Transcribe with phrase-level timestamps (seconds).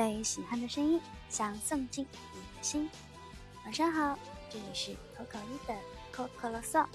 [0.00, 0.98] 最喜欢的声音，
[1.28, 2.88] 想送进你的心。
[3.66, 4.18] 晚上好，
[4.48, 5.76] 这里是口口一的
[6.10, 6.86] 口口啰嗦，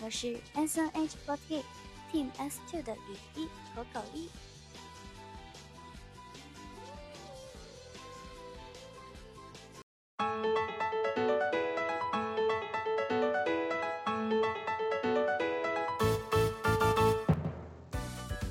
[0.00, 1.64] 我是 S N H forty
[2.12, 4.28] Team S two 的雨一口口一。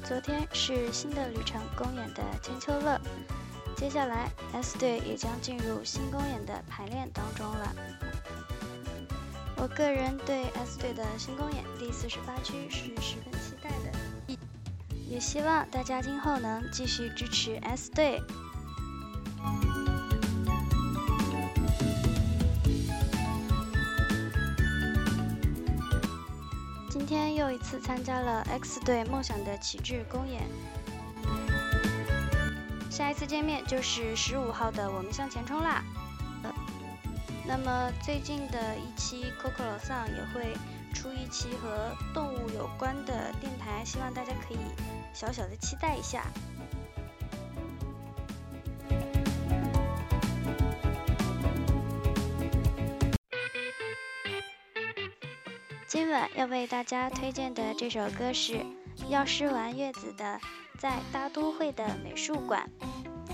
[0.04, 3.00] 昨天是新的旅程公演的千秋乐，
[3.76, 7.76] 接下来 S 队也将进入新公演的排练当中了。
[9.58, 14.38] 我个人对 S 队的新公演第四十八区是十分期待的，
[15.08, 18.22] 也希望大家今后能继续支持 S 队。
[26.90, 30.42] 今天又一次参加了 X 队梦想的旗帜公演，
[32.94, 35.84] 下一次见面就是十五号的我们向前冲啦。
[37.44, 40.56] 那么最近的一期 Coco 老丧也会
[40.94, 44.58] 出一期和动物有关的电台，希望大家可以
[45.12, 46.28] 小小的期待一下。
[55.88, 58.64] 今晚要为大家推荐的这首歌是
[59.10, 60.26] 药师丸月子的
[60.78, 62.70] 《在大都会的美术馆》。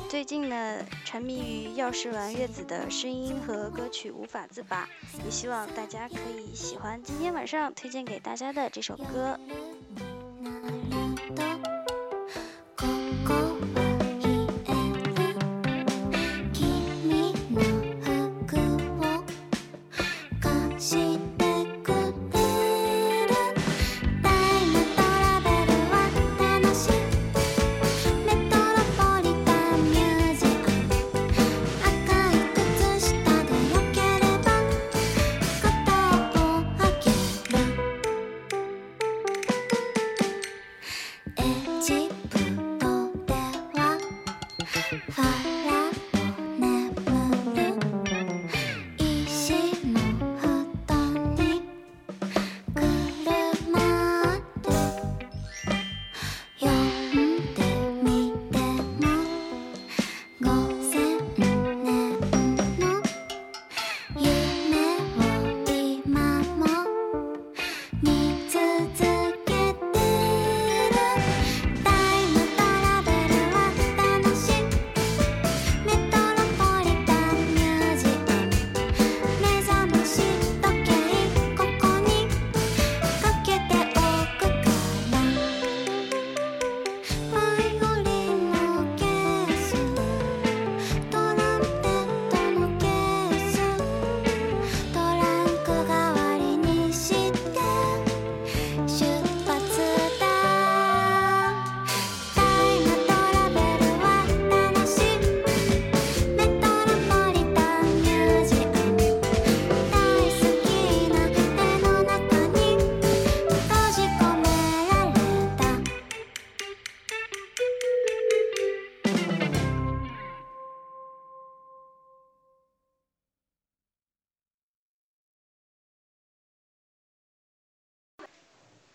[0.10, 4.90] 最近呢，沉迷于药师丸月子的声音和歌曲无法自拔，
[5.24, 9.40] 也希望大家可以喜欢今天晚上推荐给大家的这首歌。
[45.12, 45.39] high.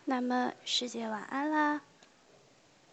[0.06, 1.80] 那么，师姐晚安啦。